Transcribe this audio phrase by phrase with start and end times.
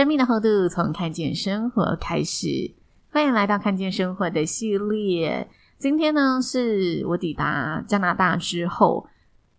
[0.00, 2.74] 生命的厚度从看见生活开始，
[3.10, 5.46] 欢迎来到看见生活的系列。
[5.76, 9.06] 今天呢，是我抵达加拿大之后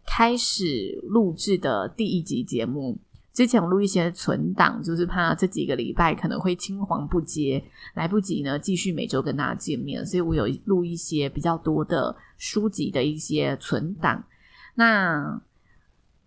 [0.04, 2.98] 开始录制的第一集节目。
[3.32, 14.24] 之前我录一些存档，就是怕这几个礼拜可能会青黄不接，来不及呢继续每周跟大家见面，所以我有录一些比较多的书籍的一些存档。
[14.74, 15.40] 那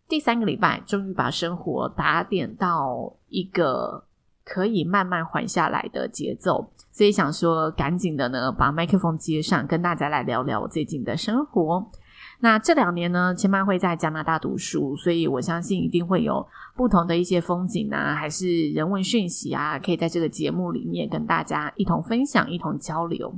[0.07, 4.05] 第三个礼拜，终于把生活打点到一个
[4.45, 11.91] 可以慢慢缓下来的节奏，所以想说赶紧的呢，把麦克风接上，跟大家来聊聊我最近的生活。
[12.39, 23.37] 那这两年呢，千曼会在加拿大读书，所以我相信一定会有不同的一些风景啊，还是人文讯息啊，可以在这个节目里面跟大家一同分享、一同交流。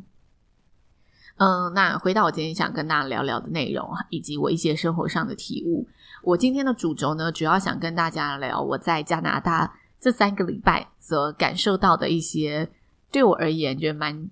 [1.38, 5.86] 嗯，那回到我今天想跟大家聊聊的内容，以及我一些生活上的体悟。
[6.22, 9.72] 我今天的主轴呢，主要想跟大家聊我在加拿大
[10.06, 12.70] 这三个礼拜所感受到的一些
[13.10, 14.30] 对我而言觉得蛮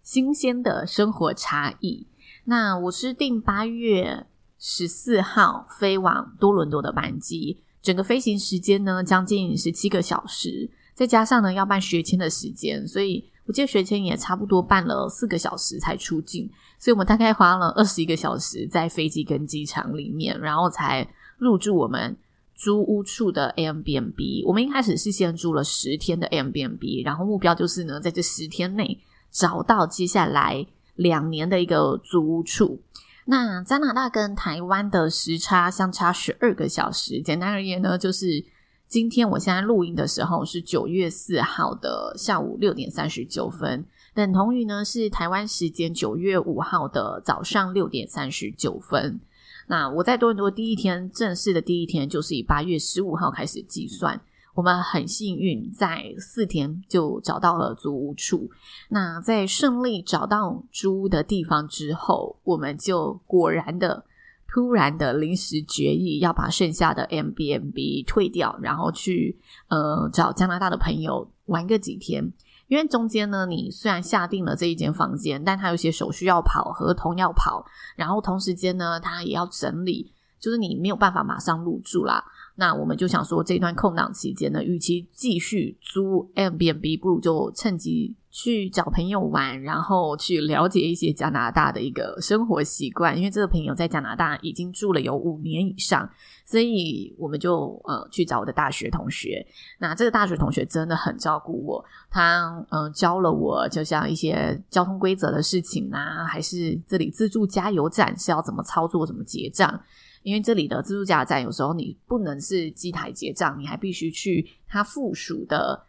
[0.00, 2.06] 新鲜的生活差异。
[2.44, 4.24] 那我是订八月
[4.56, 13.28] 十四号飞往多伦多的班机，整个飞行时间呢将近十七个小时，再加上呢要办学签的时间，所以。
[13.46, 22.16] 我记得学签也差不多办了四个小时才出境，所以我们大概花了二十一个小时在飞机跟机场里面，然后才入住我们
[22.56, 24.44] 租屋处的 Airbnb。
[24.46, 28.98] 我们一开始是先租了十天的 Airbnb，然后目标就是呢，在这十天内
[29.30, 32.80] 找到接下来两年的一个租屋处。
[33.26, 38.44] 那加拿大跟台湾的时差相差十二个小时，简单而言呢，就是。
[38.88, 43.84] 今天我现在录音的时候是九月四号的下午六点三十九分，
[44.14, 49.18] 等同于呢是台湾时间九月五号的早上六点三十九分。
[49.66, 54.20] 那我在多伦多第一天正式的第一天就是以八月十五号开始计算，
[54.54, 58.50] 我们很幸运在四天就找到了租屋处。
[58.88, 64.04] 那在顺利找到租屋的地方之后，我们就果然的。
[64.48, 69.36] 突然的临时决议要把剩下的 MBMB 退掉，然后去
[69.68, 72.32] 呃找加拿大的朋友玩个几天。
[72.68, 82.24] 因为中间呢，你虽然下定了这一间房间，但它有些手续要跑，合同要跑，然后同时间呢，他也要整理，就是你没有办法马上入住啦。
[82.56, 88.16] 那我们就想说，这段空档期间呢，与其继续租 M b n b 不如就趁机。
[88.38, 93.16] 去找朋友玩，然后去了解一些加拿大的一个生活习惯。
[93.16, 96.06] 因为这个朋友在加拿大已经住了有五年以上，
[96.44, 99.42] 所以我们就呃去找我的大学同学。
[99.78, 109.80] 那这个大学同学真的很照顾我，他嗯、教了我，就像一些交通规则的事情啊，还是这里自助加油站是要怎么操作、怎么结账。
[110.22, 115.82] 因为这里的自助加油站有时候你不能是机台结账，你还必须去他附属的。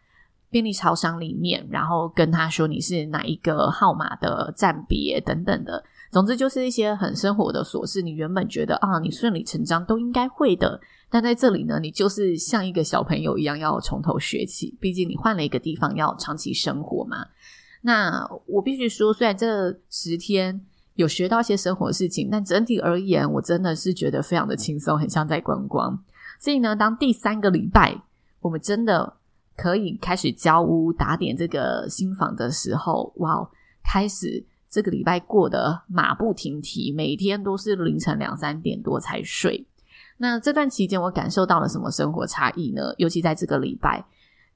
[0.50, 8.00] 便利超商里面，然后跟他说你是哪一个号码的站别等等的，总之就是一些很生活的琐事。
[8.00, 14.74] 你原本觉得啊，你顺理成章都应该会的，但在这里呢，你就是像一个小朋友一样要从头学起。
[14.80, 17.26] 毕竟你换了一个地方要长期生活嘛。
[17.82, 20.58] 那我必须说，虽然这十天
[20.94, 26.02] 有学到一些生活事情，但整体而言，我真的是觉得非常的轻松，很像在观光。
[26.40, 28.02] 所以呢，当第三个礼拜，
[28.40, 29.17] 我们真的。
[29.58, 33.50] 可以开始交屋打点这个新房的时候，哇！
[33.82, 39.66] 开始这个礼拜过得马不停蹄，每天都是凌晨两三点多才睡。
[40.18, 42.92] 那这段期间，我感受到了什么生活差异呢？
[42.98, 44.04] 尤其在这个礼拜，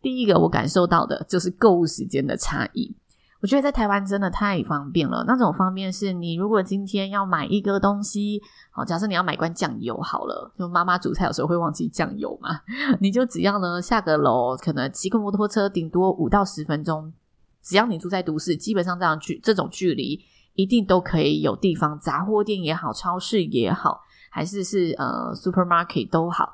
[0.01, 2.95] 第一个我感受到的就是购物时间的差异。
[3.43, 5.25] 我觉得在台湾真的太方便了。
[5.27, 8.41] 那种方便是你如果今天要买一个东西，
[8.71, 12.61] 好，假设你要买罐酱油好了，就妈妈煮菜有时候会忘记酱油嘛，
[13.01, 17.13] 你就只要呢下个楼，可能骑个摩托车，顶多五到十分钟，
[17.61, 20.21] 只要你住在都市，基本上这样距这种距离
[20.55, 26.53] 一定都可以有地方，杂货店也好，超市也好，还是是呃 supermarket 都好，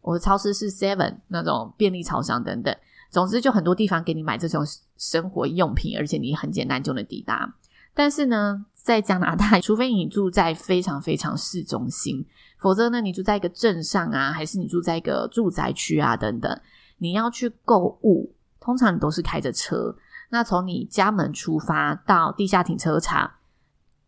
[0.00, 2.74] 我的超市是 Seven 那种便利超商等等。
[3.14, 4.64] 总之，就很多地方给你买这种
[4.98, 7.54] 生活用品，而且你很简单就能抵达。
[7.94, 12.26] 但是呢，在加拿大， 除非你住在非常非常市中心，
[12.58, 16.60] 否则呢，你住在一个镇上啊，还是你住在一个住宅区啊等等，
[16.98, 19.94] 你要去购物，通常你都是开着车。
[20.30, 23.30] 那从你家门出发到地下停车场，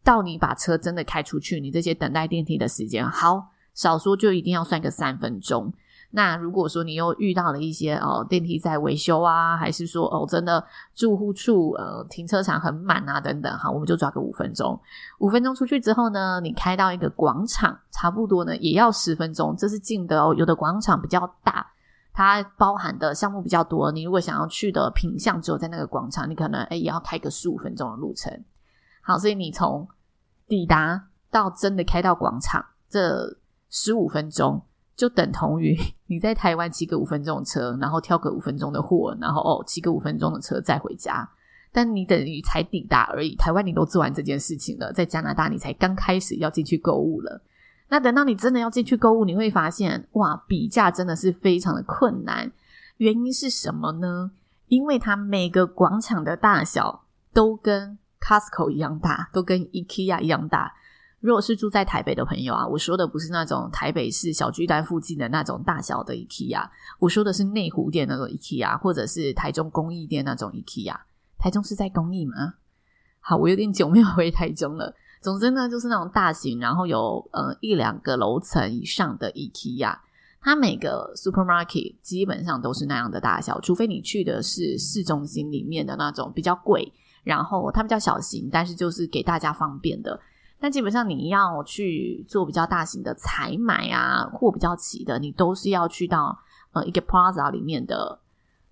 [0.02, 5.72] 到你把车真的开出去，你这些等待电梯的时间，好，少说就一定要算个三分钟。
[6.10, 10.64] 那如果说你又遇到了一些哦电梯在维修啊，还是说哦真的
[10.94, 14.80] 住户处呃停车场很满啊等等，好，我们就抓个五分钟。
[15.18, 20.34] 五分钟出去之后呢，你开到一个广场，差不多呢也要十分钟，这是近的哦。
[20.34, 21.66] 有的广场比较大，
[22.12, 28.32] 它包含的项目比较多，你如果想要去的品项只有在那个广场，你可能哎也要开个十五分钟的路程。
[29.02, 29.86] 好，所以你从
[30.48, 33.36] 抵达到真的开到广场，这
[33.68, 34.62] 十五分钟。
[34.96, 35.76] 就等同于
[36.08, 41.28] 你在台湾骑个五分钟的车，然后挑个五分钟的货，然后哦骑个五分钟的车再回家。
[41.70, 47.42] 但你等于才抵达而已，台湾你都做完这件事情了，在加拿大你才刚开始要进去购物了。
[47.88, 52.50] 那等到你真的要进去购物，你会发现哇，比价真的是非常的困难。
[52.96, 54.30] 原因是什么呢？
[54.68, 57.04] 因为它每个广场的大小
[57.34, 60.72] 都跟 Costco 一样大，都跟 IKEA 一样大。
[61.20, 66.68] 如果是住在台北的朋友啊，我说的不是那种台北市小巨蛋附近的那种大小的 IKEA，
[66.98, 70.94] 我说的是内湖店那种 IKEA，或者是台中工艺店那种 IKEA。
[71.38, 72.54] 台中是在工艺吗？
[73.20, 74.94] 好，我有点久没有回台中了。
[75.20, 79.98] 总之呢，就是那种大型，然后有呃一两个楼层以上的 IKEA，
[80.40, 86.92] 它每个 supermarket 基本上都是那样的大小，除非你去的是市中心里面的那种比较贵，
[87.24, 90.20] 然后它比较小型，但是就是给大家方便的。
[90.58, 96.38] 但基本上你要去做比较大型的采买啊，货比较齐的，你都是要去到
[96.72, 98.18] 呃一个 plaza 里面的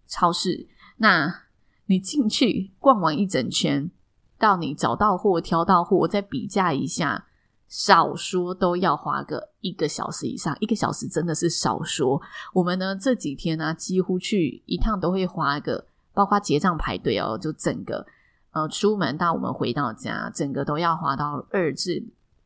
[0.07, 0.67] 超市。
[0.97, 1.43] 那
[1.87, 3.91] 你进去逛完一整圈，
[4.39, 7.27] 到你找到货、挑到货，再比价一下，
[7.69, 10.57] 少说都要花个一个小时以上。
[10.61, 12.21] 一个小时真的是少说。
[12.55, 18.07] 我们呢这几天呢、几乎去一趟都会花个，包括结账排队哦，就整个。
[18.55, 22.03] 呃，出门到我们回到家，整个都要花到二至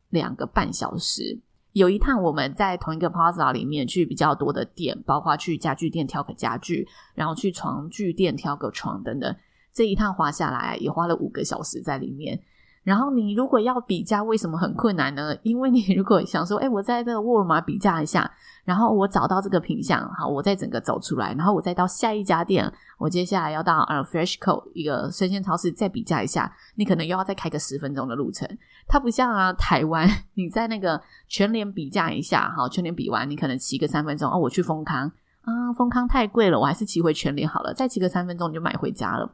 [0.09, 1.39] 两个半小时。
[1.73, 9.33] 有一趟我们在同一个 plaza 里面去比较多的店，包括去家具店挑个家具，然后去床具店挑个床等等。
[9.71, 12.41] 这一趟花下来也花了五个小时在里面。
[12.83, 15.35] 然后你如果要比价，为什么很困难呢？
[15.43, 18.29] 因为你如果想说，哎，我在这个沃尔玛比价一下，
[18.63, 28.47] 然后我找到这个品项，好，我再整个走出来，然后我再到下一家店，我接下来要到呃 Freshco 一个生鲜超市再比价一下，你可能又要再开个十分钟的路程。
[28.87, 35.11] 它不像啊，台湾，你在那个全联比价一下，好，全联比完，你可能骑个三分钟，哦，我去丰康
[35.41, 39.31] 啊，丰康太贵了，我还是骑回全联好了，再骑个三分钟你就买回家了。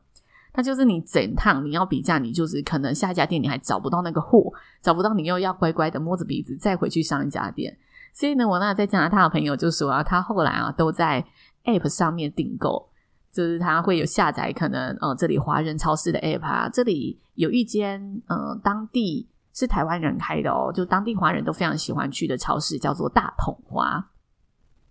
[0.56, 7.78] 那就是你整趟你要比价，你就是可能下一家店你还找不到那个货，找不到你又要乖乖的摸着鼻子再回去上一家店。
[8.14, 11.26] 所以呢，我那在加拿大的朋友就说啊，他后来啊都在
[11.66, 12.88] App 上面订购，
[13.34, 24.10] 就是他会有下载可能呃这里华人超市的 App 啊，这里有一间呃当地是台湾人开的哦，就当地华人都非常喜欢去的超市，叫做大统华。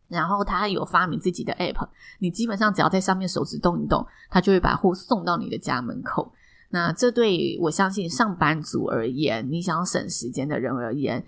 [0.08, 6.32] 然后他有发明自己的 app，你基本上只要在上面手指动一动，他就会把货送到你的家门口。
[6.70, 11.24] 那这对我相信上班族而言，你想要省时间的人而言，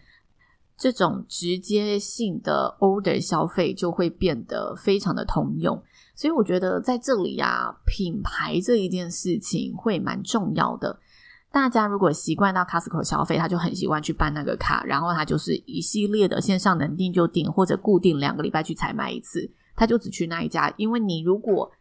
[0.77, 5.83] 这种直接性的 order 消费就会变得非常的通用。
[6.15, 10.99] 所以我觉得在这里啊，品牌这一件事情会蛮重要的。
[11.57, 20.71] 大家如果习惯到 Costco 消费，他就很习惯去办那个卡，然后他就是一系列的线上能订就订，或者固定两个礼拜去采买一次，他就只去那一家。
[20.77, 21.73] 因为你如果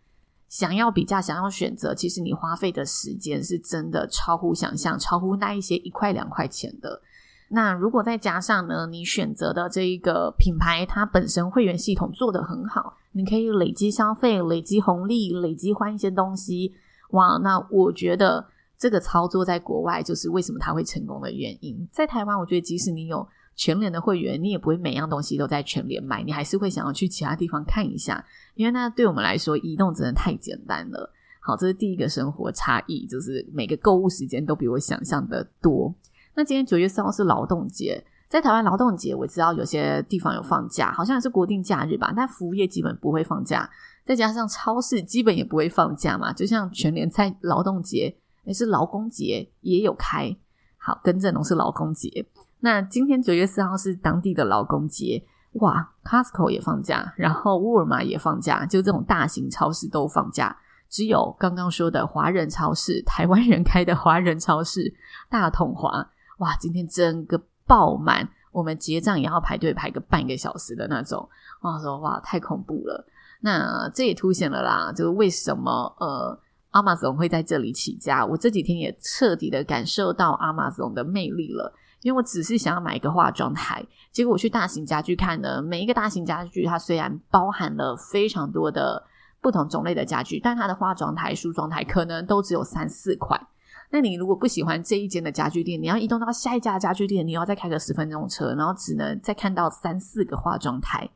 [0.48, 7.02] 想要比价、想要选择，其实你花费的时间是真的超乎想象，超乎那一些一块两块钱的。
[7.50, 16.74] 那如果再加上呢，你选择的这一个品牌，它本身会员系统做得很好，你可以累积消费、累积红利、累积换一些东西，
[17.10, 17.38] 哇！
[17.44, 18.46] 那我觉得。
[18.78, 21.88] 这个操作在国外就是为什么它会成功的原因。
[21.92, 31.12] 在台湾，我觉得即使你有全联的会员，你也不会每样东西都在全联买，你还是会想要去其他地方看一下，因为那对我们来说，移动真的太简单了。
[31.40, 35.94] 好，这是第一个生活差异，就是每个购物时间都比我想象的多。
[36.34, 43.70] 那今天九月四号是劳动节，在台湾劳动节我知道有些地方有放假，好像是国定假日吧，但服务业基本不会放假，
[44.06, 48.18] 再加上超市基本也不会放假嘛，就像全联在劳动节。
[48.46, 50.36] 也是劳工节也有开，
[50.78, 52.26] 好，跟正哦，是劳工节。
[52.60, 55.24] 那今天九月四号是当地的劳工节，
[55.54, 60.58] 哇，Costco 也放假，然后沃尔玛也放假，就这种大型超市都放假，
[60.90, 64.94] 只有刚刚说的华人超市，台湾人开的华人超市
[65.30, 66.10] 大统华
[66.40, 71.28] 哇，今天整个爆满，我们结账也要排队排个半个小时的那种。
[71.62, 73.06] 我说哇，太恐怖了。
[73.42, 76.40] 那这也凸显了啦，就是为什么呃
[76.76, 78.24] ，Amazon 会在这里起家。
[78.24, 81.74] 我这几天也彻底的感受到 Amazon 的魅力了。
[82.02, 89.04] 因为我只是想要买一个化妆台，结果我去大型家具看呢，每一个大型家具它虽然包含了非常多的
[89.42, 93.48] 不同种类的家具，但它的化妆台、梳妆台可能都只有三四款。
[93.90, 101.10] 那你如果不喜欢这一间的家具店，你要移动到下一家家具店，你要再开个十分钟车，然后只能再看到三四个化妆台，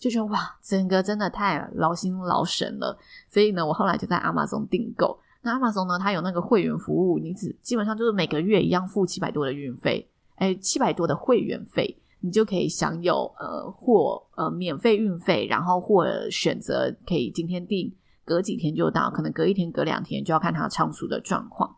[0.00, 2.98] 就觉得哇，整个真的太劳心劳神了。
[3.28, 5.16] 所以呢，我后来就在 Amazon 订购。
[5.42, 10.10] 那 Amazon 呢，它有那个会员服务，你只基本上就是每个月一样付七百多的运费。
[10.36, 21.76] 哎，七百多的会员费，你就可以享有呃或呃免费运费，然后或选择可以今天订，隔几天就到，可能隔一天、隔两天就要看它仓促的状况。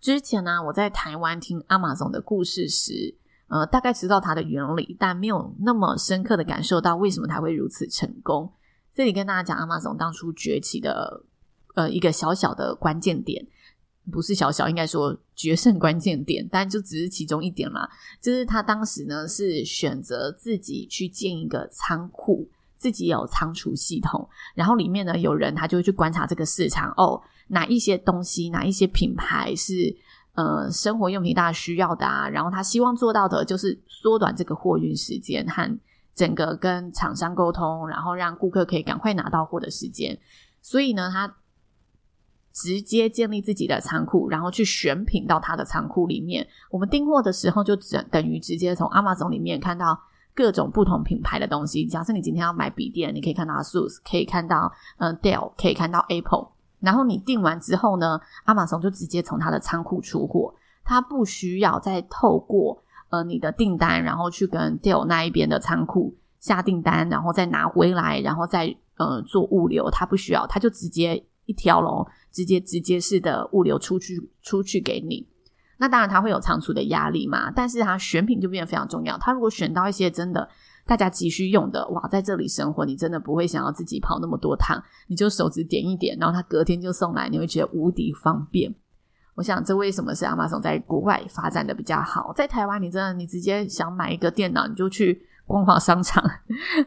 [0.00, 3.14] 之前呢，我在台湾听 Amazon 的故事时，
[3.48, 8.52] 呃，大概知道它的原理，但没有那么深刻的感受到为什么它会如此成功。
[8.94, 11.24] 这里跟大家讲 Amazon 当初崛起的
[11.74, 13.46] 呃一个小小的关键点。
[14.10, 17.86] 不是小小，应该说决胜关键点，但就只是其中一点啦。
[18.22, 29.94] 就是他当时呢是选择自己去建一个仓库，自己有仓储系统，然后里面呢有人他就去观察这个市场哦，哪一些东西，哪一些品牌是
[30.38, 35.78] 呃生活用品大家需要的啊，然后他希望做到的就是缩短这个货运时间和
[36.14, 40.18] 整个跟厂商沟通，然后让顾客可以赶快拿到货的时间。
[40.62, 41.34] 所以呢，他。
[42.50, 46.44] 直接建立自己的仓库，然后去选品到他的仓库里面。
[46.72, 49.96] 我们订货的时候，就等等于直接从 Amazon 里面看到
[50.34, 51.86] 各种不同品牌的东西。
[51.86, 56.48] 假设你今天要买笔电，你可以看到 ASUS，可以看到嗯 Dell，可以看到 Apple。
[56.80, 60.54] 然后你订完之后呢阿玛松就直接从他的仓库出货，
[60.84, 69.90] 他不需要再透过呃你的订单，然后去跟 Dell 那一边的仓库下订单，然后再拿回来，然后再呃做物流。
[69.90, 72.06] 他不需要，他就直接一条龙。
[72.30, 75.26] 直接直接式的物流出去出去给你，
[75.78, 79.16] 那当然他会有仓储的压力嘛，但是他选品就变得非常重要。
[79.18, 80.48] 他如果选到一些真的
[80.88, 88.74] 大家急需用的，哇，在这里生活，你真的不会想要自己跑那么多趟，你就手指点一点，然后他隔天就送来，你会觉得无敌方便。
[89.34, 96.24] 我想这为什么是 Amazon 在国外发展的比较好，在台湾你真的你直接想买一个电脑，你就去光华商场，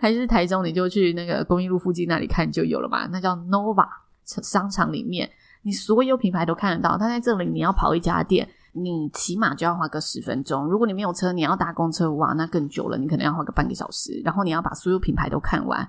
[0.02, 3.88] 还是台中你就去那个公益路附近那里看就有了嘛， 那叫 Nova。
[4.24, 5.30] 商场里面，
[5.64, 6.96] 你所有品牌都看得到。
[6.98, 10.66] 但在这里，你要跑一家店，你起码就要花个十分钟。
[10.68, 14.22] 如果你没有车，你要搭公车，哇，那更久了，你可能要花个半个小时。
[14.24, 15.88] 然后你要把所有品牌都看完，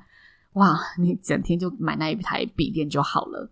[0.54, 3.50] 哇，你整天就买那一台笔电就好了。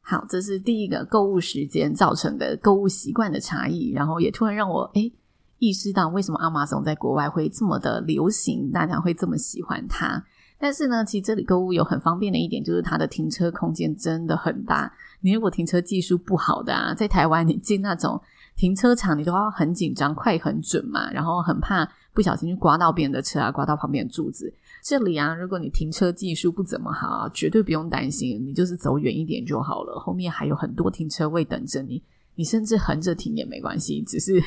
[0.00, 3.90] 好，这是第一个购物时间造成的购物习惯的差异。
[3.90, 5.12] 然后也突然让我诶
[5.58, 10.24] 意识到，为什么 Amazon 在国外会这么的流行，大家会这么喜欢它。
[10.58, 14.90] 但是呢，其实这里购物有很方便的一点，就是它的停车空间真的很大。
[15.20, 18.22] 你如果停车技术不好的啊，在台湾你进那种
[18.56, 24.52] 停车场，你都要很紧张、快很准嘛，然后很怕不小心就刮到别人的车啊，刮到旁边的柱子。
[24.82, 32.02] 这里啊，如果你停车技术不怎么好啊，绝对不用担心，你就是走远一点就好了，后面还有很多停车位等着你，
[32.34, 34.42] 你甚至横着停也没关系，只是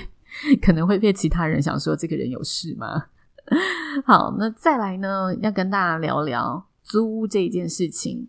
[0.62, 3.06] 可能会被其他人想说这个人有事吗？
[4.06, 8.28] 好，那再来呢，要跟大家聊聊租屋这件事情。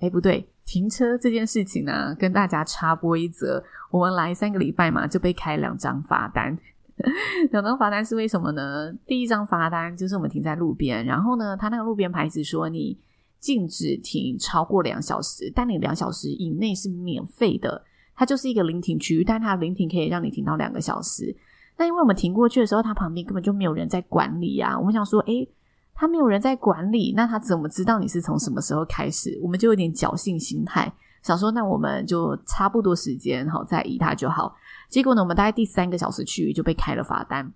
[0.00, 3.62] 诶，不对，停车这件事情呢、跟大家插播一则。
[3.90, 6.58] 我们来三个礼拜嘛，就被开两张罚单。
[7.52, 8.90] 两张罚单是为什么呢？
[9.06, 12.98] 第一张罚单就是我们停在路边，然后呢，他那个路边牌子说你
[13.38, 17.84] 禁止停超过两小时，但你两小时以内是免费的。
[18.14, 21.36] 它就是一个临停区域，但它临停可以让你停到两个小时。
[21.76, 24.78] 那因为我们停过去的时候，它旁边根本就没有人在管理啊。
[24.78, 25.46] 我们想说，诶，
[25.94, 29.38] 他没有人在管理，那他怎么知道你是从什么时候开始？
[29.42, 34.54] 我们就有点侥幸心态，想说，那我们就差不多时间好再移他就好。
[34.88, 37.52] 结果呢，我们大概第三个小时去就被开了罚单。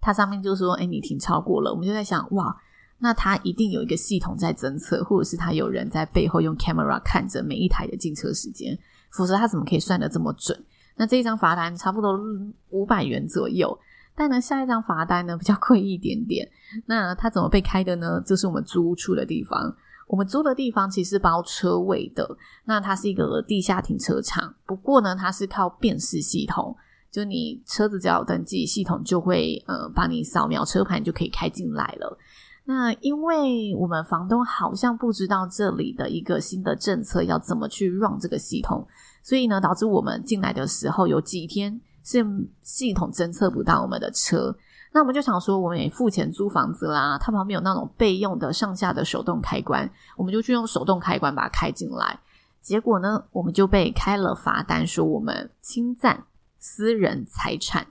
[0.00, 1.70] 它上面就说，诶，你停超过了。
[1.70, 2.56] 我们就在想，哇，
[2.98, 8.76] 那他一定有一个系统在侦测，或者是他有人在背后用 camera 看着每一台的进车时间，
[9.12, 10.58] 否则他怎么可以算得这么准？
[10.96, 12.18] 那这一张罚单差不多
[12.70, 13.78] 五百元左右，
[14.20, 16.46] 但呢，下一张罚单呢比较贵一点点。
[16.84, 18.22] 那它怎么被开的呢？
[18.26, 19.74] 这是我们租出的地方。
[20.06, 22.36] 我们租的地方其实包车位的，
[22.66, 24.54] 那它是一个地下停车场。
[24.66, 26.76] 不过呢，它是靠辨识系统，
[27.10, 32.18] 就你车子只要登记，系统就会呃帮你扫描车牌，就可以开进来了。
[32.66, 38.86] 那因为我们房东好像不知道这里的一个新的政策要怎么去 run 这个系统。
[39.22, 42.24] 所以呢，导致我们进来的时候有几天是
[42.62, 44.54] 系统侦测不到我们的车。
[44.92, 52.18] 那我们就想说，我们也付钱租房子啦，它旁边有那种备用的上下的手动开关，我们就去用手动开关把它开进来。
[52.60, 56.24] 结果呢，我们就被开了罚单，说我们侵占
[56.58, 57.86] 私人财产。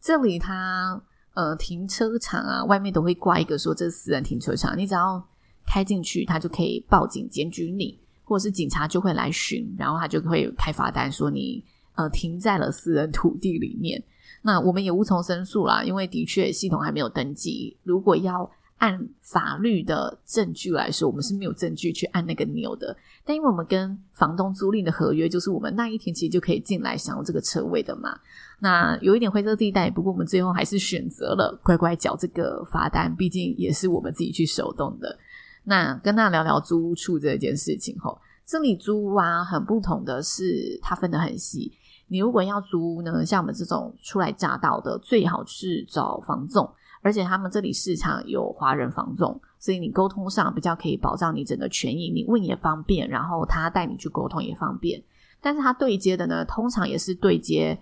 [0.00, 1.02] 这里它
[1.34, 5.20] 呃停车场啊，外面都会挂一个说这是私人停车场，你只要
[5.66, 11.64] 开进去，他就可以报警检举你，或者是警察就会来巡，然后他就会开罚单说你
[11.98, 14.02] 呃停在了私人土地里面。
[14.40, 17.76] 那我们也无从申诉啦，因为的确系统还没有登记。
[17.82, 22.96] 如果要按法律的证据来说，我们是没有证据去按那个钮的。
[23.24, 28.16] 但因为我们跟房东租赁的合约，就是我们那一天其实就可以进来享用这个车位的嘛。
[28.60, 35.18] 那有一点灰色地带，不过我们最后还是选择了乖乖缴这个罚单，毕竟也是我们自己去手动的。
[35.64, 41.72] 那跟大家聊聊租屋处这件事情吼，这里租屋啊，很不同的是，它分得很细。
[42.08, 46.68] 你如果要租屋呢，像我们这种初来乍到的，最好是找房仲，
[47.02, 55.02] 而且他们这里市场有华人房仲，所以你沟通上比较可以保障你整个权益，你问也方便，然后他带你去沟通也方便。
[55.40, 57.78] 但是他对接的呢，通常也是对接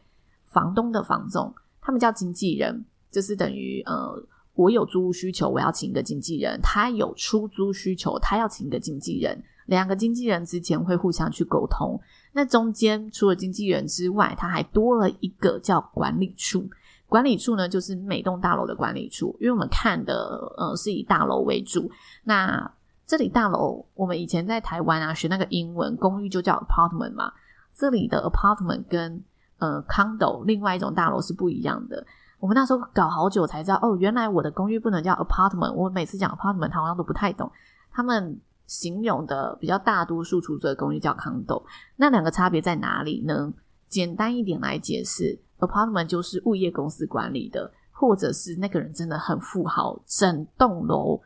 [0.47, 4.23] 房东的房仲，他们叫经纪人，就是等于呃，
[4.54, 9.42] 我有租屋需求，我要请一个经纪人；他有出租需求，他要请一个经纪人。
[9.66, 12.00] 两个经纪人之间会互相去沟通。
[12.32, 16.68] 那中间除了经纪人之外，他还多了一个叫管理处。
[17.08, 19.37] 管理处呢，就是每栋大楼的管理处。
[19.40, 21.90] 因为我们看的呃是以大楼为主。
[22.25, 22.70] 那
[23.06, 27.32] 这里大楼，我们以前在台湾啊学那个英文，公寓就叫 apartment 嘛。
[27.73, 29.23] 这里的 apartment 跟
[29.58, 32.04] 呃 condo 另外一种大楼是不一样的。
[32.38, 35.73] 我们那时候搞好久才知道，哦，原来我的公寓不能叫 apartment。
[35.73, 37.50] 我每次讲 apartment，他好像都不太懂。
[37.90, 38.38] 他们。
[38.66, 41.62] 形容的比较大多数出租的公寓叫 condo，
[41.96, 43.52] 那两个差别在哪里呢？
[43.88, 51.20] 简单一点来解释，apartment 就是物业公司管理的，或者是那个人真的很富豪，整栋楼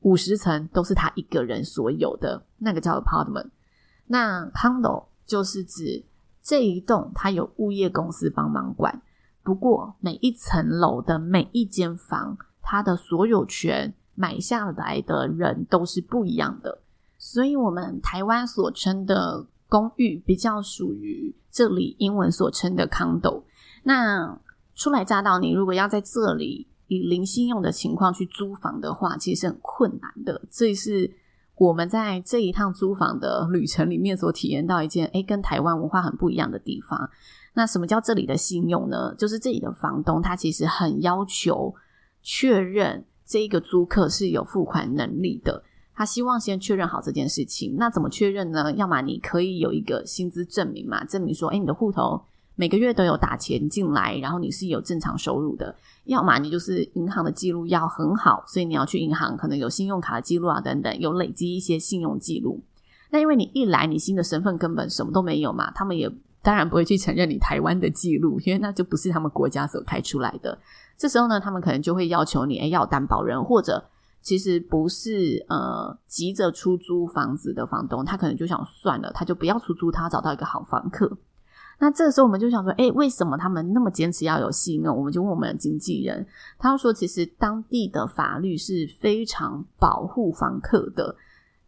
[0.00, 3.50] 五十层都是他一个人所有的，那个叫 apartment。
[4.06, 6.04] 那 condo 就是指
[6.42, 9.02] 这一栋它有物业公司帮忙管，
[9.42, 16.78] 不过每一层楼的每一间房，它的所有权买下来的人都是不一样的。
[17.28, 23.42] 所以，我们台湾所称的公寓比较属于这里英文所称的 condo。
[23.82, 24.38] 那
[24.76, 30.40] 初来乍到，你如果要在这里以零信用的情况去租房的话，其实很困难的。
[30.48, 31.10] 这是
[31.56, 37.10] 我们在这一趟租房的旅程里面所体验到一件，诶，跟台湾文化很不一样的地方。
[37.54, 39.12] 那什么叫这里的信用呢？
[39.18, 41.74] 就是这里的房东他其实很要求
[42.22, 45.64] 确认这一个租客是有付款能力的。
[45.96, 48.70] 他希望先确认好这件事情，那怎么确认呢？
[48.74, 52.20] 要么你可以有一个薪资证明嘛，证明说，哎，你的户头
[52.54, 62.62] 每个月都有打钱进来，然后你是有正常收入的；要么你就是银行的记录要很好，所以你要去银行，可能有信用卡的记录啊等等，有累积一些信用记录。
[63.08, 66.10] 那因为你一来，你新的身份根本什么都没有嘛，他们也
[66.42, 70.58] 当然不会去承认你台湾的记录，因为那就不是他们国家所开出来的。
[70.98, 73.82] 这时候呢，他们可能就会要求你，哎，要担保人或者。
[74.26, 81.16] 其实不是呃急着出租房子的房东，他可能就想算了，他就不要出租，他找到一个好房客。
[81.78, 84.96] 那这时候我们就想说，诶，为什么他们那么坚持要有信用？
[84.96, 86.26] 我们就问我们的经纪人，
[86.58, 91.14] 他说其实当地的法律是非常保护房客的，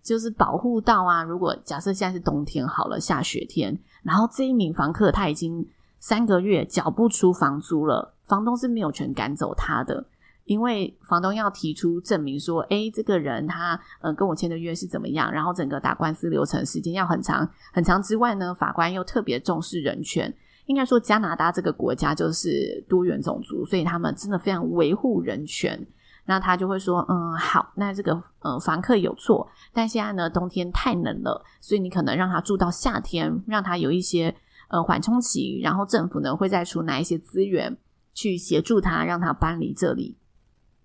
[0.02, 5.64] 就是保护到啊，如果假设现在是冬天好了，下雪天，然后这一名房客他已经
[6.00, 10.04] 三个月缴不出房租了，房东是没有权赶走他的。
[10.48, 20.34] 因为房东要提出证明说，诶，这个人他呃跟我签的约是怎么样，然后整个打官司流程时间要很长很长之外呢，法官又特别重视人权。
[20.64, 25.86] 应该说加拿大这个国家就是多元种族，所以他们真的非常维护人权。
[26.24, 34.34] 那他就会说，嗯，好，那这个呃房客有错，但现在呢冬天太冷了，所以你可能让他住到夏天，让他有一些
[34.68, 37.74] 呃缓冲期，然后政府呢会再出哪一些资源
[38.12, 40.17] 去协助他，让他搬离这里。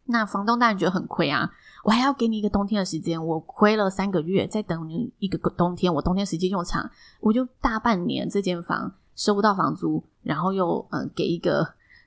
[0.05, 1.49] 那房东当然觉得很亏啊！
[1.83, 6.89] 我还要给你一个冬天的时间，我亏了三个月，再等你一个冬天，我冬天时间又长，
[7.21, 11.65] 我就大半年这间房收不到房租，然后又嗯给一个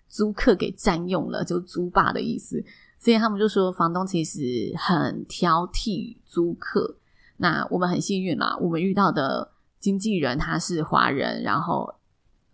[0.09, 2.62] 租客给占用了，就租霸的意思。
[2.98, 6.96] 所以他们就说房东其实很挑剔租客。
[7.38, 11.94] 那我们很幸运啦，我们遇到的经纪人他是华人，然后。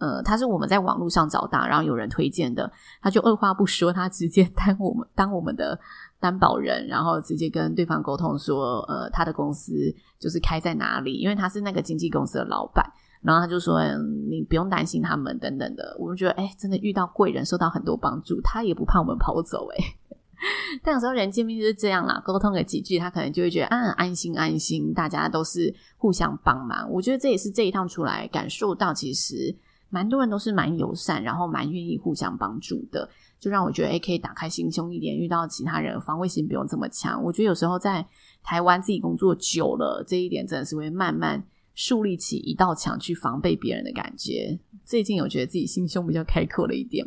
[0.02, 2.68] 呃，他是我们在网络上找到，然后有人推荐的，
[3.00, 5.78] 他就二话不说，他直接 当我们当我们的
[6.18, 9.72] 担保人，然后直接跟对方沟通说，呃，他的公司
[10.18, 12.84] 就是开在哪里，因为他是那个经纪公司的老板，
[13.22, 19.84] 然后他就说：“嗯，你不用担心他们等等的。”我们觉得，哎，真的遇到贵人，受到很多帮助，他也不怕我们跑走，哎。
[20.82, 26.90] 但有时候人见面就是这样啦，沟通个几句，他可能就会觉得啊，安心安心，大家都是互相帮忙。
[26.90, 29.54] 我觉得这也是这一趟出来感受到，其实
[29.92, 37.22] 蛮多人都是蛮友善，然后蛮愿意互相帮助的，就让我觉得哎，可以打开心胸一点，遇到其他人防卫心不用这么强。
[37.22, 38.04] 我觉得有时候在
[38.42, 44.58] 台湾自己工作久了，这一点真的是会慢慢树立起一道墙去防备别人的感觉。
[44.84, 47.06] 最近有觉得自己心胸比较开阔了一点。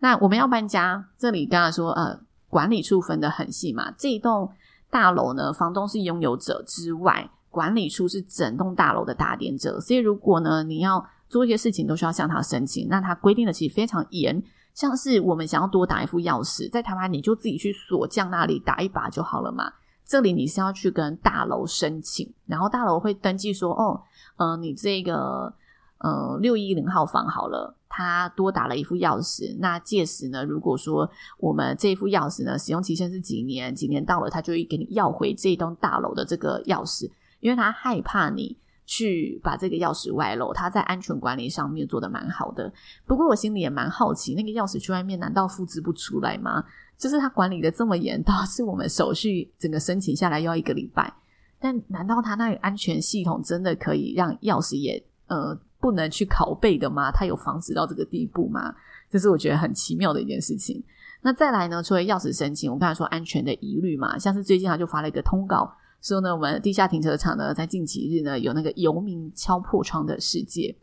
[0.00, 2.20] 那我们要搬家，这里刚才说呃。
[2.50, 4.50] 管理处分得很细嘛，这一栋
[4.88, 12.88] 大楼呢，房东是拥有者之外，管理处是整栋大楼的打点者，所以如果呢你要做一些事情，都需要向他申请。
[12.88, 14.42] 那他规定的其实非常严，
[14.74, 19.72] 像是我们想要多打一副钥匙，在台湾你就自己去锁匠那里打一把就好了嘛。
[20.04, 24.00] 这里你是要去跟大楼申请，然后大楼会登记说，哦，
[24.36, 25.52] 呃，你这个
[25.98, 27.74] 呃六一零号房好了。
[27.90, 37.10] 他多打了一副钥匙，那届时呢，如果说我们这一副钥匙呢，使用期限是几年，几年到了，他就会给你要回这栋大楼的这个钥匙，
[37.40, 38.56] 因为他害怕你
[38.88, 40.52] 去把这个钥匙外漏。
[40.52, 42.72] 他在安全管理上面做得蛮好的，
[43.06, 46.64] 不过我心里也蛮好奇，那个钥匙去外面难道复制不出来吗？
[46.96, 51.12] 就是他管理的这么严，导致我们手续整个申请下来要一个礼拜，
[51.60, 55.56] 但难道他那个安全系统真的可以让钥匙也呃？
[55.80, 57.08] 不能去拷贝的吗？
[57.12, 58.74] 他有防止到这个地步吗？
[59.08, 60.82] 这是我觉得很奇妙的一件事情。
[61.22, 61.80] 那再来呢？
[61.80, 70.74] 除了钥匙申请，我刚才说安全的疑虑嘛，像是最近他就发了一个通告，说呢，我们地下停车场呢，在近几日呢，有那个游民敲破窗的事件，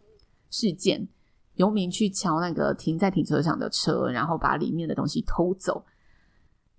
[0.49, 1.07] 事件，
[1.55, 5.83] 游民去敲那个停在停车场的车，然后把里面的东西偷走。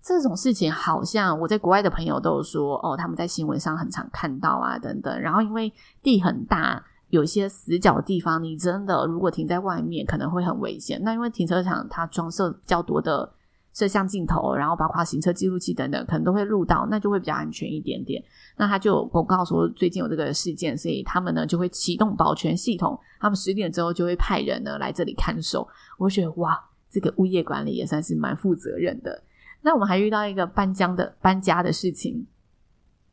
[0.01, 5.19] 这种事情好像我在国外的朋友都有说，哦，他们在新闻上很常看到啊，等等。
[5.19, 6.83] 然后因为地很大。
[7.09, 11.01] 有些死角的地方，你真的如果停在外面，可能会很危险。
[11.03, 13.31] 那因为停车场它装设比较多的
[13.77, 18.23] 摄像镜头，然后包括行车记录器等等，可能都会录到，那就会比较安全一点点。
[18.55, 25.67] 那他就有公告说最近有这个事件，所以他们呢就会启动保全系统，他们十点之后就会派人呢来这里看守。
[25.99, 26.59] 我觉得哇，
[26.89, 29.21] 这个物业管理也算是蛮负责任的。
[29.61, 32.25] 那我们还遇到一个搬家的搬家的事情，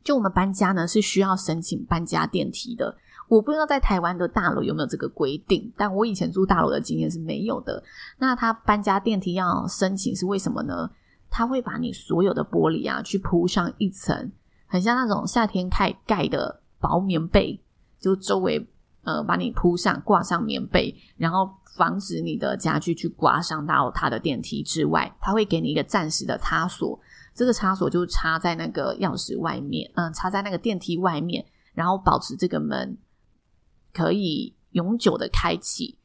[0.03, 2.97] 就我们搬家呢是需要申请搬家电梯的。
[3.27, 7.83] 我不知道在台湾的大楼有没有这个规定，但我以前住大楼的经验是没有的。
[8.19, 10.89] 那他搬家电梯要申请是为什么呢？
[11.29, 14.31] 他会把你所有的玻璃啊去铺上一层，
[14.67, 17.59] 很像那种夏天盖盖的薄棉被，
[17.99, 18.65] 就周围
[19.03, 26.97] 呃把你铺上挂上棉被，然后防止你的家具去刮伤到他的电梯之外，他会给你一个暂时的插锁，
[27.33, 32.95] 这个插锁就插在那个钥匙外面，嗯，插在那个电梯外面，然后保持这个门。
[33.95, 35.97] 可以永久的开启，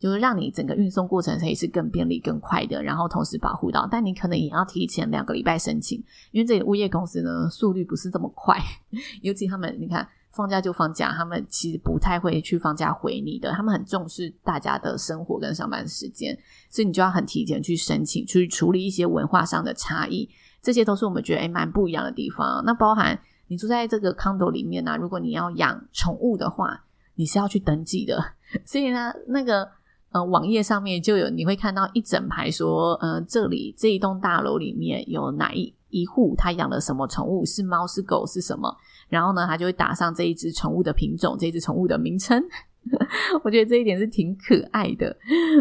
[0.00, 3.86] 就是让你整个运送过程可以是更便利、更快的，然后同时保护到。
[3.88, 8.58] 但你可能也要提前两个礼拜申请，因为这里物业公司呢速率不是这么快，
[9.22, 16.36] 尤其他们你看放假就放假，他们其实不太会去放假回你的，他们很重视大家的生活跟上班时间，
[16.68, 20.28] 所以你就要很提前去申请，去处理一些文化上的差异，
[20.60, 22.62] 这些都是我们觉得诶蛮不一样的地方。
[22.66, 26.82] 那包含你住在这个 condo 里面呢、啊，如果你要养宠物的话。
[27.16, 28.22] 你是要去登记的，
[28.64, 29.68] 所以呢，那个
[30.10, 38.74] 呃网页上面就有，你会看到一整排说，呃，这里这一栋大楼里面有哪一一户他养了什么宠物，是猫是狗是什么，
[39.08, 42.42] 然后呢，他就会打上这一只宠物的品种，这只宠物的名称。
[43.42, 45.16] 我觉得这一点是挺可爱的。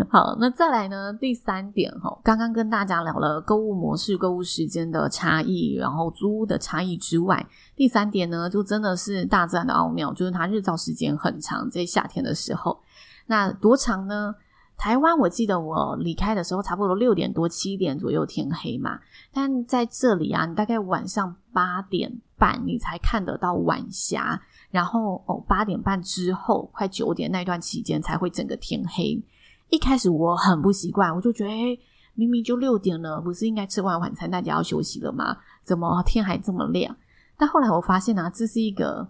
[0.10, 1.14] 好，那再来呢？
[1.14, 12.80] 第三点哈，刚刚跟大家聊了购物模式、购物时间的差异，然后租屋的差异之外，第三点呢，就真的是大自然的奥妙，就是它日照时间很长，在夏天的时候，
[13.28, 14.36] 那多长呢？
[14.78, 19.00] 台湾我记得我离开的时候，差不多六点多、七点左右天黑嘛，
[19.32, 24.42] 但在这里啊，你大概晚上八点半你才看得到晚霞。
[24.72, 29.24] 然后哦，八点半之后，快九点那段期间才会整个天黑。
[29.70, 31.80] 一开始我很不习惯，我就觉得，诶，
[32.14, 35.38] 明明就六点了，不是应该吃完晚餐大家要休息了吗？
[35.64, 36.96] 怎么天还这么亮？
[37.38, 39.08] 但后来我发现啊，这是一个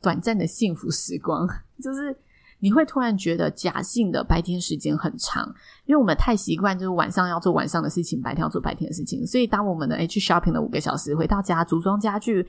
[0.00, 1.46] 短暂的幸福时光，
[1.80, 2.16] 就是
[2.58, 5.46] 你会突然觉得假性的白天时间很长，
[5.86, 12.46] 因为我们太习惯就是晚上要做晚上的事情，白天要做白天的事情，所以当我们的诶去 shopping 了五个小时，回到家组装家具。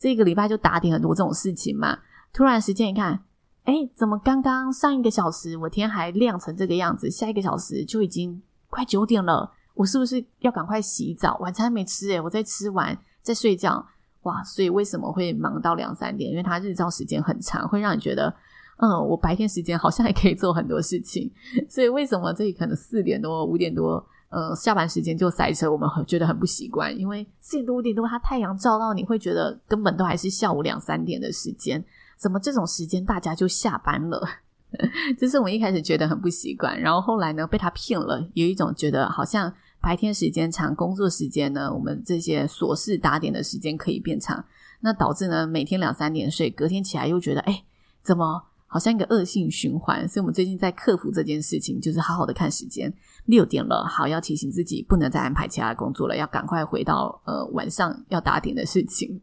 [0.00, 1.98] 这个礼拜就打点很多这种事情嘛，
[2.32, 3.22] 突然时间一看，
[3.64, 11.36] 诶，怎么刚刚上一个小时我天还亮成这个样子，下一个小时就已经快九点了，我是不是要赶快洗澡？
[11.38, 13.86] 晚餐没吃诶，我再吃完再睡觉，
[14.22, 14.42] 哇！
[14.42, 16.30] 所以为什么会忙到两三点？
[16.30, 18.34] 因为它日照时间很长，会让你觉得
[18.78, 21.30] 嗯，我白天时间好像还可以做很多事情，
[21.68, 31.84] 所以为什么这里可能四点多五点多，呃，下班时间就塞车，我们很觉得很不习惯，因为四点多五点多，它太阳照到你会觉得根本都还是下午两三点的时间，
[32.16, 34.26] 怎么这种时间大家就下班了？
[35.18, 44.44] 就是我们一开始觉得很不习惯，然后后来呢被他骗了，有一种觉得好像白天时间长，工作时间呢，我们这些琐事打点的时间可以变长，
[44.78, 47.64] 那导致呢每天两三点睡，隔天起来又觉得哎，
[48.04, 50.08] 怎么好像一个恶性循环？
[50.08, 52.90] 所以我们最近在克服这件事情，就是好好的看时间，
[53.26, 59.20] 六点了，好，要提醒自己不能再安排其他工作了，要赶快回到呃晚上要打点的事情。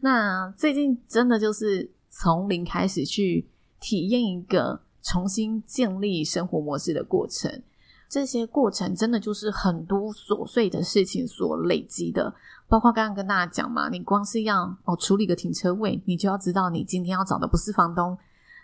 [0.00, 3.46] 那最近真的就是从零开始去。
[3.82, 7.62] 体验一个重新建立生活模式的过程，
[8.10, 12.34] 这些过程真的就是很多琐碎的事情所累积的。
[12.68, 18.18] 包括刚刚跟大家讲嘛，你光是要哦处理个停车位，你就要知道你今天要找的不是房东，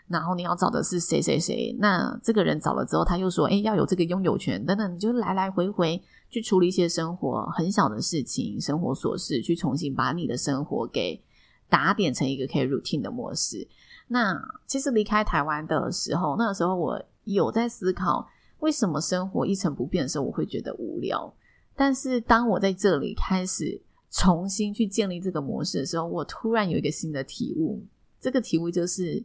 [0.09, 1.77] 然后你要找的是谁谁谁。
[1.79, 11.21] 那这个人找了之后，他又说，诶，要有这个拥有权等等，你就来来回回去处理一些生活很小的事情、生活琐事，去重新把你的生活给
[11.69, 13.67] 打点成一个可以 routine 的模式。
[14.09, 18.29] 那其实离开台湾的时候，那个时候我有在思考，
[18.61, 21.33] 为什么生活一成不变的时候，我会觉得无聊。
[21.75, 27.85] 但是当我在这里开始重新去建立这个模式的时候，我突然有一个新的体悟。
[28.19, 29.23] 这个体悟就是，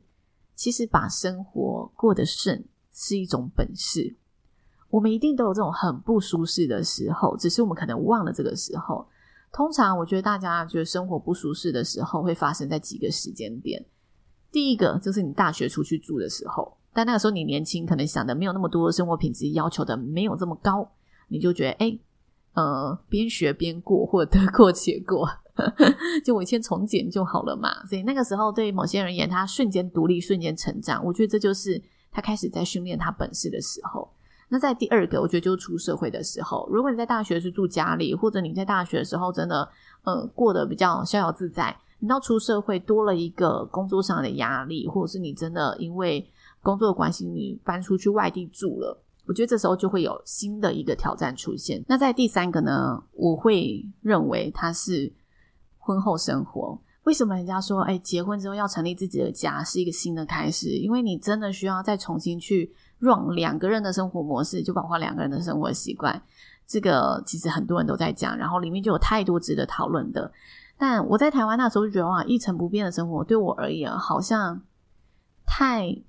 [0.56, 4.16] 其实把生活过得顺是一种本事。
[4.90, 9.08] 我们一定都有这种很不舒适的时候，只是我们可能忘了这个时候。
[9.54, 13.86] 通常我觉得大家觉得生活不舒适的时候，会发生在几个时间点。
[14.52, 20.90] 第一个就是你大学出去住的时候，但那个时候你年轻，可能想的没有那么多，生活品质要求的没有这么高，
[21.30, 22.00] 你就觉得哎，
[22.54, 25.30] 呃，边学边过，或者得过且过，
[26.24, 27.86] 就我先从简就好了嘛。
[27.86, 34.10] 所以那个时候对某些人而言，他瞬间独立，瞬间成长，我觉得这就是他开始在训练他本事的时候。
[34.50, 39.68] 那在第二个，我觉得就是出社会的时候，如果你在大学是住家里，或者你在大学的时候真的
[40.04, 41.76] 呃过得比较逍遥自在。
[42.00, 46.28] 你到出社会多了一个工作上的压力，或者是你真的因为
[46.64, 51.82] 工作的关系，你搬出去外地住了，我觉得这时候就会有新的一个挑战出现。
[51.88, 55.14] 那在第三个呢，我会认为它是
[55.82, 56.80] 婚后生活。
[57.04, 60.70] 为什么人家说，哎，结婚之后要成立自己的家是一个新的开始？
[60.70, 66.22] 因为你真的需要再重新去 run 两个人的生活模式，就包括两个人的生活习惯。
[66.68, 70.32] 这个其实很多人都在讲，然后里面就有太多值得讨论的。
[70.78, 74.62] 但我在台湾那时候就觉得哇，一成不变的生活对我而言好像
[75.44, 76.04] 太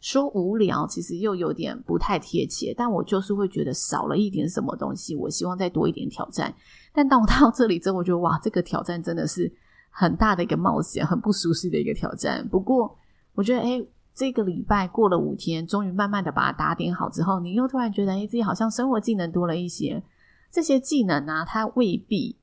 [0.00, 2.74] 说无聊，其实又有点不太贴切。
[2.76, 6.54] 但我就是会觉得少了一点什么东西，我希望再多一点挑战。
[6.98, 9.48] 但当我到这里之后，我觉得哇，这个挑战真的是
[9.88, 12.44] 很大的一个冒险，很不舒适的一个挑战。
[12.48, 12.98] 不过
[13.36, 13.80] 我觉得，哎，
[14.12, 20.02] 这个礼拜过了五天，终于慢慢的把它打点好之后，你又突然觉得，哎，自己好像生活技能多了一些。
[20.50, 22.36] 这些技能呢，它未必。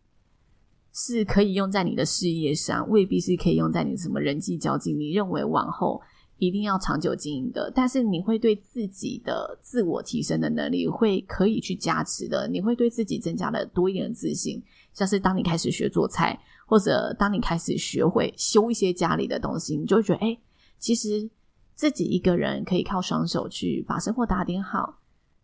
[0.97, 4.93] 是可以用在你的事业上，未必是可以用在你什么人际交际。
[4.93, 6.01] 你认为往后
[6.37, 12.47] 一定要长久经营的，但是你会对自己的自我提升的能力会可以去加持的。
[12.47, 14.61] 你会对自己增加了多一点的自信，
[14.93, 20.37] 像是当你开始学做菜，或者当你开始学会修一些家里的东西，你就会觉得，哎，
[20.77, 21.29] 其实
[21.73, 24.99] 自己一个人可以靠双手去把生活打点好，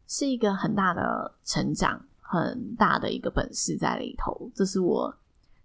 [0.08, 4.51] 是一个很大的成长，很大的一个本事在里头。
[4.54, 5.15] 这是我。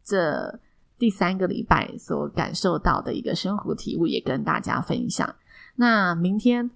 [0.08, 0.60] 这
[0.98, 5.34] 第三个礼拜所感受到的一个生活体悟，也跟大家分享。
[5.76, 6.70] 那明天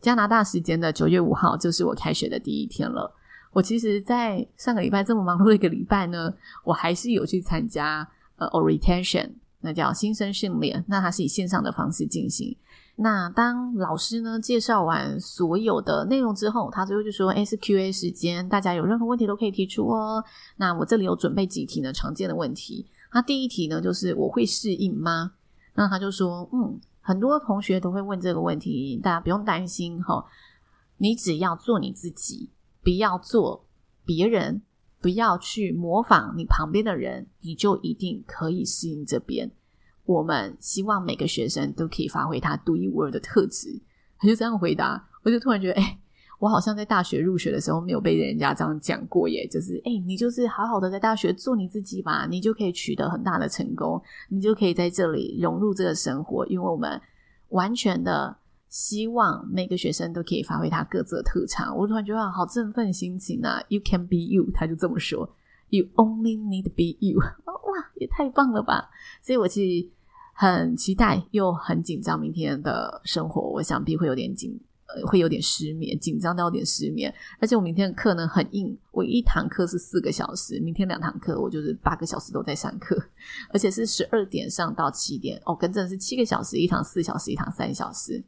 [0.00, 3.14] 加拿大时间的九月五号，就是我开学的第一天了。
[3.52, 10.84] 我其实，在上个礼拜这么忙碌的一个礼拜呢，我还是有去参加呃 orientation，那叫新生训练。
[10.88, 12.56] 那它是以线上的方式进行。
[12.96, 20.22] 那当老师呢介绍完所有的内容之后，他最后就说：“诶，是 Q&A 时间，大家有任何问题都可以提出哦。”
[20.58, 22.86] 那我这里有准备几题呢，常见的问题。
[23.14, 25.34] 那第一题呢，就是我会适应吗？
[25.74, 30.24] 那他就说：“嗯，很多同学都会问这个问题，大家不用担心哈，
[30.98, 32.50] 你只要做你自己，
[32.82, 33.64] 不要做
[34.04, 34.62] 别人，
[35.00, 39.50] 不要去模仿你旁边的人，你就一定可以适应这边。”
[40.06, 43.80] 我们希望每个学生都可以发挥他独一无二的特质。
[44.18, 45.98] 他就这样回答，我就突然觉得，哎，
[46.38, 49.46] 我好像在大学入学的时候没有被人家这样讲过耶。
[49.46, 56.46] 就是，哎，你就是好好的在大学做你自己吧，你就可以取得很大的成功，你就可以在这里融入这个生活。
[56.46, 57.00] 因为我们
[57.50, 58.36] 完全的
[58.68, 61.76] 希望每个学生都可以发挥他各自的特长。
[61.76, 65.34] 我突然觉得好振奋心情啊！You can be you，他就这么说。
[65.68, 67.18] You only need to be you。
[67.46, 68.90] 哇，也太棒了吧！
[69.22, 69.60] 所以我是。
[70.36, 74.60] 很期待又很紧张明天的生活，我想必会有点紧。
[75.06, 82.96] 会有点失眠，紧张到有点失眠，而且我明天的课呢很硬，我一堂课是四个小时，明天两堂课我就是八个小时都在上课，
[83.52, 88.22] 而且是十二点上到七点，哦，跟正是七个小时，一堂四小时，一堂三小时，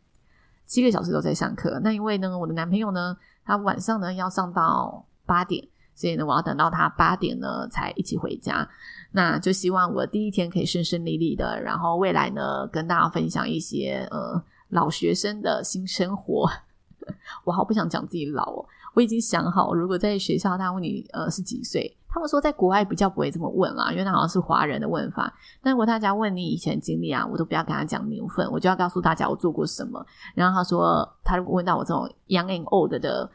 [0.66, 1.80] 七个小时都在上课。
[1.84, 8.68] 那因为呢，我的男朋友呢，他晚上呢要上到八点，所以呢，我要等到他八点呢才一起回家。
[9.12, 14.42] 那就希望我第一天可以顺顺利利的，然后未来呢跟大家分享一些呃。
[14.68, 16.48] 老学生的新生活，
[17.44, 18.66] 我好不想讲自己老哦。
[18.94, 25.30] 我已经想好，如果在学校他问你呃是几岁，他们说在国外比较不会这么问啦，因为那好像是华人的问法。
[25.62, 30.02] 但如果大家问你以前经历啊，我都不要跟他讲年份，我就要告诉大家我做过什么。
[30.34, 33.30] 然后他说，他如果问到我这种 young and old 的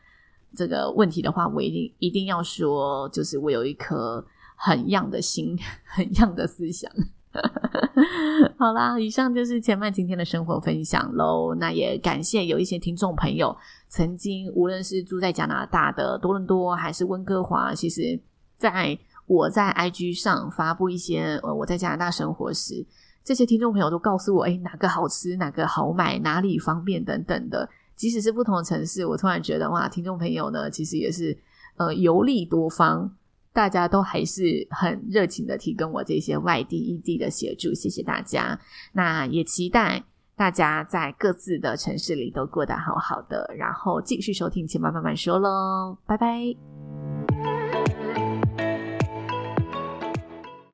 [0.56, 6.92] 这个问题的话，我一定一定要说，就是我有一颗很 young 的心， 很 young 的思想。
[8.58, 11.56] 好啦，以上就是千嫚今天的生活分享喽。
[11.56, 13.56] 那也感谢有一些听众朋友，
[13.88, 18.20] 曾经无论是住在加拿大的多伦多，还是温哥华，其实
[18.58, 22.86] 在我在 IG 上发布一些我在加拿大生活时，
[23.24, 27.70] 这些听众朋友都告诉我，诶，哪个好吃，哪个好买，哪里方便等等的。
[27.96, 31.38] 即使是不同的城市，我突然觉得哇，听众朋友呢，其实也是
[31.78, 33.16] 呃游历多方。
[33.54, 38.60] 大家都还是很热情的提供我这些外地异地的协助，谢谢大家。
[38.94, 40.04] 那也期待
[40.36, 46.71] 大家在各自的城市里都过得好好的，然后继续收听钱妈慢慢说喽，拜拜。